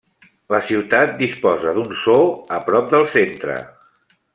[0.53, 2.27] La ciutat disposa d'un zoo
[2.59, 3.63] a prop del centre.